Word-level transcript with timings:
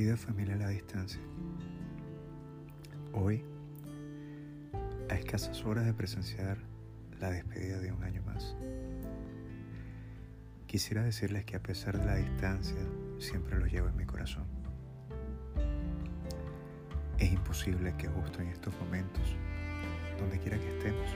Querida 0.00 0.16
familia 0.16 0.54
a 0.54 0.58
la 0.58 0.68
distancia, 0.68 1.20
hoy, 3.12 3.44
a 5.10 5.14
escasas 5.14 5.62
horas 5.66 5.84
de 5.84 5.92
presenciar 5.92 6.56
la 7.20 7.30
despedida 7.30 7.78
de 7.80 7.92
un 7.92 8.02
año 8.02 8.22
más, 8.22 8.56
quisiera 10.66 11.02
decirles 11.02 11.44
que 11.44 11.56
a 11.56 11.62
pesar 11.62 11.98
de 11.98 12.06
la 12.06 12.16
distancia, 12.16 12.80
siempre 13.18 13.58
los 13.58 13.70
llevo 13.70 13.88
en 13.88 13.96
mi 13.98 14.06
corazón. 14.06 14.46
Es 17.18 17.30
imposible 17.30 17.94
que 17.98 18.08
justo 18.08 18.40
en 18.40 18.48
estos 18.48 18.72
momentos, 18.80 19.36
donde 20.18 20.38
quiera 20.38 20.58
que 20.58 20.78
estemos, 20.78 21.10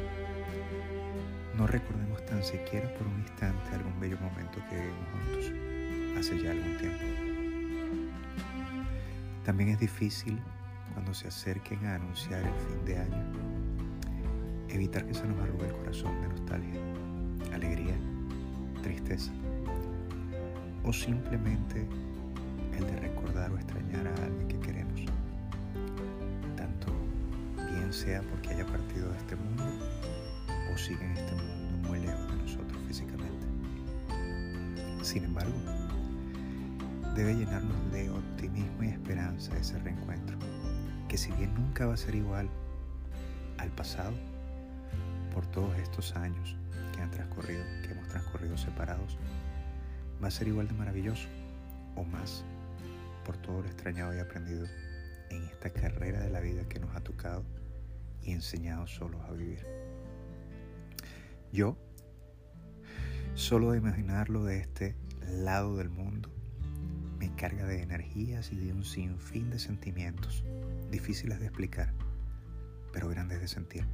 no 1.56 1.66
recordemos 1.66 2.22
tan 2.26 2.44
siquiera 2.44 2.92
por 2.98 3.06
un 3.06 3.20
instante 3.20 3.76
algún 3.76 3.98
bello 3.98 4.18
momento 4.18 4.58
que 4.68 4.76
vivimos 4.76 5.08
juntos 5.10 6.18
hace 6.18 6.42
ya 6.42 6.50
algún 6.50 6.76
tiempo. 6.76 7.43
También 9.44 9.70
es 9.70 9.78
difícil 9.78 10.40
cuando 10.94 11.12
se 11.12 11.28
acerquen 11.28 11.84
a 11.86 11.96
anunciar 11.96 12.40
el 12.40 12.54
fin 12.66 12.84
de 12.86 12.98
año, 12.98 13.24
evitar 14.68 15.06
que 15.06 15.12
se 15.12 15.26
nos 15.26 15.38
arrugue 15.38 15.66
el 15.66 15.72
corazón 15.74 16.18
de 16.22 16.28
nostalgia, 16.28 16.80
alegría, 17.52 17.94
tristeza, 18.82 19.32
o 20.82 20.92
simplemente 20.92 21.86
el 22.76 22.86
de 22.86 22.96
recordar 23.00 23.50
o 23.52 23.56
extrañar 23.56 24.06
a 24.06 24.24
alguien 24.24 24.48
que 24.48 24.58
queremos, 24.60 25.00
tanto 26.56 26.92
bien 27.70 27.92
sea 27.92 28.22
porque 28.22 28.50
haya 28.50 28.66
partido 28.66 29.10
de 29.10 29.18
este 29.18 29.36
mundo 29.36 29.64
o 30.72 30.78
sigue 30.78 31.04
en 31.04 31.12
este 31.12 31.34
mundo 31.34 31.88
muy 31.88 32.00
lejos 32.00 32.26
de 32.28 32.36
nosotros 32.36 32.82
físicamente. 32.86 33.46
Sin 35.02 35.24
embargo, 35.24 35.52
debe 37.14 37.34
llenarnos 37.34 37.92
de 37.92 38.10
optimismo 38.10 38.82
y 38.82 38.88
esperanza 38.88 39.23
ese 39.52 39.78
reencuentro, 39.78 40.36
que 41.08 41.18
si 41.18 41.30
bien 41.32 41.54
nunca 41.54 41.86
va 41.86 41.94
a 41.94 41.98
ser 41.98 42.14
igual 42.14 42.48
al 43.58 43.70
pasado, 43.70 44.14
por 45.32 45.46
todos 45.46 45.76
estos 45.78 46.14
años 46.16 46.56
que 46.94 47.02
han 47.02 47.10
transcurrido, 47.10 47.64
que 47.82 47.92
hemos 47.92 48.08
transcurrido 48.08 48.56
separados, 48.56 49.18
va 50.22 50.28
a 50.28 50.30
ser 50.30 50.48
igual 50.48 50.68
de 50.68 50.74
maravilloso 50.74 51.28
o 51.96 52.04
más 52.04 52.44
por 53.24 53.36
todo 53.38 53.62
lo 53.62 53.66
extrañado 53.66 54.14
y 54.14 54.20
aprendido 54.20 54.66
en 55.30 55.42
esta 55.44 55.70
carrera 55.70 56.20
de 56.20 56.30
la 56.30 56.40
vida 56.40 56.68
que 56.68 56.78
nos 56.78 56.94
ha 56.94 57.00
tocado 57.00 57.44
y 58.22 58.32
enseñado 58.32 58.86
solos 58.86 59.20
a 59.28 59.32
vivir. 59.32 59.66
Yo, 61.52 61.76
solo 63.34 63.72
de 63.72 63.78
imaginarlo 63.78 64.44
de 64.44 64.58
este 64.58 64.96
lado 65.28 65.76
del 65.76 65.88
mundo, 65.88 66.33
me 67.18 67.34
carga 67.34 67.64
de 67.64 67.82
energías 67.82 68.52
y 68.52 68.56
de 68.56 68.72
un 68.72 68.84
sinfín 68.84 69.50
de 69.50 69.58
sentimientos 69.58 70.44
difíciles 70.90 71.40
de 71.40 71.46
explicar, 71.46 71.92
pero 72.92 73.08
grandes 73.08 73.40
de 73.40 73.48
sentir, 73.48 73.86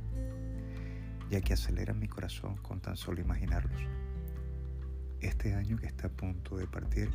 ya 1.31 1.41
que 1.41 1.55
aceleran 1.55 1.99
mi 1.99 2.09
corazón 2.09 2.57
con 2.59 2.81
tan 2.81 2.97
solo 2.97 3.21
imaginarlos. 3.21 3.83
Este 5.21 5.55
año 5.55 5.79
que 5.79 5.87
está 5.87 6.09
a 6.09 6.11
punto 6.11 6.57
de 6.57 6.67
partir 6.67 7.11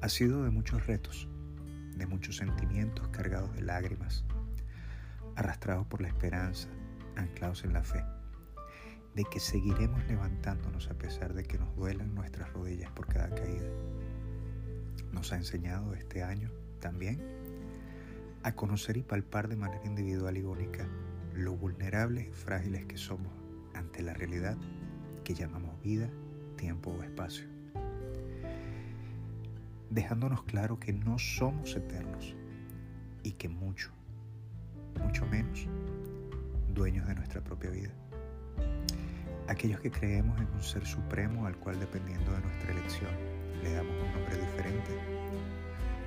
ha 0.00 0.08
sido 0.08 0.44
de 0.44 0.50
muchos 0.50 0.86
retos, 0.86 1.28
de 1.96 2.06
muchos 2.06 2.36
sentimientos 2.36 3.08
cargados 3.08 3.52
de 3.54 3.62
lágrimas, 3.62 4.24
arrastrados 5.36 5.86
por 5.86 6.00
la 6.00 6.08
esperanza, 6.08 6.68
anclados 7.16 7.64
en 7.64 7.72
la 7.72 7.82
fe, 7.82 8.02
de 9.14 9.24
que 9.24 9.40
seguiremos 9.40 10.04
levantándonos 10.06 10.88
a 10.88 10.94
pesar 10.94 11.34
de 11.34 11.44
que 11.44 11.58
nos 11.58 11.74
duelan 11.76 12.14
nuestras 12.14 12.52
rodillas 12.52 12.90
por 12.92 13.06
cada 13.06 13.19
nos 15.20 15.34
ha 15.34 15.36
enseñado 15.36 15.92
este 15.92 16.22
año 16.22 16.50
también 16.80 17.20
a 18.42 18.54
conocer 18.54 18.96
y 18.96 19.02
palpar 19.02 19.48
de 19.48 19.56
manera 19.56 19.84
individual 19.84 20.38
y 20.38 20.42
única 20.42 20.88
lo 21.34 21.54
vulnerables 21.54 22.28
y 22.28 22.32
frágiles 22.32 22.86
que 22.86 22.96
somos 22.96 23.30
ante 23.74 24.02
la 24.02 24.14
realidad 24.14 24.56
que 25.22 25.34
llamamos 25.34 25.78
vida, 25.82 26.08
tiempo 26.56 26.90
o 26.90 27.02
espacio. 27.02 27.44
Dejándonos 29.90 30.42
claro 30.44 30.80
que 30.80 30.94
no 30.94 31.18
somos 31.18 31.76
eternos 31.76 32.34
y 33.22 33.32
que 33.32 33.50
mucho, 33.50 33.90
mucho 35.04 35.26
menos, 35.26 35.68
dueños 36.72 37.06
de 37.06 37.14
nuestra 37.14 37.44
propia 37.44 37.68
vida. 37.68 37.92
Aquellos 39.48 39.80
que 39.80 39.90
creemos 39.90 40.40
en 40.40 40.46
un 40.46 40.62
ser 40.62 40.86
supremo 40.86 41.44
al 41.44 41.58
cual 41.58 41.78
dependiendo 41.78 42.32
de 42.32 42.40
nuestra 42.40 42.72
elección 42.72 43.39
le 43.62 43.74
damos 43.74 43.92
un 43.92 44.12
nombre 44.12 44.38
diferente, 44.38 44.90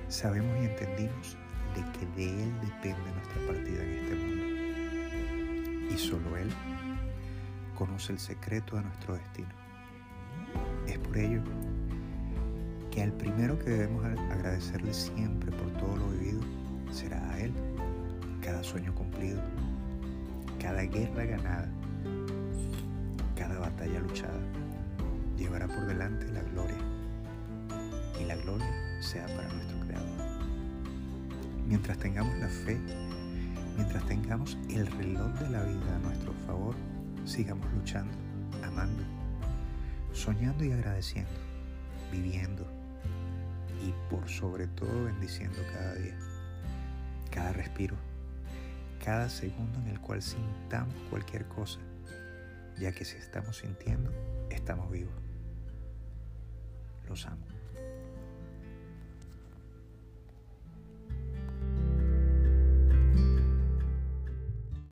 sabemos 0.08 0.56
y 0.60 0.66
entendimos 0.66 1.36
de 1.74 1.98
que 1.98 2.06
de 2.16 2.42
Él 2.44 2.52
depende 2.60 3.12
nuestra 3.12 3.46
partida 3.46 3.82
en 3.82 3.90
este 3.90 4.14
mundo. 4.14 4.44
Y 5.94 5.98
solo 5.98 6.36
Él 6.36 6.50
conoce 7.74 8.12
el 8.12 8.18
secreto 8.18 8.76
de 8.76 8.82
nuestro 8.82 9.14
destino. 9.14 9.48
Es 10.86 10.98
por 10.98 11.16
ello 11.16 11.42
que 12.90 13.02
al 13.02 13.12
primero 13.12 13.58
que 13.58 13.70
debemos 13.70 14.04
agradecerle 14.04 14.94
siempre 14.94 15.50
por 15.52 15.70
todo 15.72 15.96
lo 15.96 16.08
vivido 16.10 16.40
será 16.92 17.28
a 17.30 17.40
Él, 17.40 17.52
cada 18.40 18.62
sueño 18.62 18.94
cumplido, 18.94 19.42
cada 20.60 20.82
guerra 20.82 21.24
ganada, 21.24 21.68
cada 23.36 23.58
batalla 23.58 23.98
luchada, 24.00 24.40
llevará 25.36 25.66
por 25.66 25.86
delante 25.86 26.30
la 26.32 26.42
gloria 26.42 26.93
y 28.20 28.24
la 28.24 28.36
gloria 28.36 28.70
sea 29.00 29.26
para 29.26 29.48
nuestro 29.48 29.78
Creador. 29.80 30.08
Mientras 31.66 31.98
tengamos 31.98 32.36
la 32.38 32.48
fe, 32.48 32.78
mientras 33.76 34.04
tengamos 34.06 34.56
el 34.68 34.86
reloj 34.86 35.32
de 35.40 35.50
la 35.50 35.62
vida 35.62 35.96
a 35.96 35.98
nuestro 36.00 36.32
favor, 36.46 36.74
sigamos 37.24 37.66
luchando, 37.72 38.16
amando, 38.62 39.02
soñando 40.12 40.64
y 40.64 40.72
agradeciendo, 40.72 41.32
viviendo 42.12 42.66
y 43.82 43.92
por 44.10 44.28
sobre 44.28 44.66
todo 44.68 45.04
bendiciendo 45.04 45.58
cada 45.72 45.94
día, 45.94 46.16
cada 47.30 47.52
respiro, 47.52 47.96
cada 49.04 49.28
segundo 49.28 49.78
en 49.80 49.88
el 49.88 50.00
cual 50.00 50.22
sintamos 50.22 50.94
cualquier 51.10 51.46
cosa, 51.46 51.80
ya 52.78 52.92
que 52.92 53.04
si 53.04 53.16
estamos 53.16 53.58
sintiendo, 53.58 54.10
estamos 54.50 54.90
vivos. 54.90 55.14
Los 57.08 57.26
amo. 57.26 57.53